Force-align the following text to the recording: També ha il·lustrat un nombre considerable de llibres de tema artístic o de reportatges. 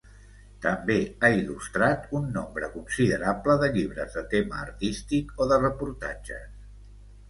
També 0.61 0.95
ha 1.21 1.29
il·lustrat 1.41 2.09
un 2.21 2.25
nombre 2.39 2.71
considerable 2.79 3.59
de 3.67 3.71
llibres 3.79 4.19
de 4.19 4.27
tema 4.35 4.61
artístic 4.67 5.41
o 5.47 5.53
de 5.55 5.65
reportatges. 5.67 6.55